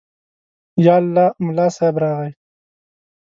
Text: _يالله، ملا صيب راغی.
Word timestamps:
_يالله، 0.85 1.27
ملا 1.45 1.67
صيب 1.75 1.95
راغی. 2.03 2.31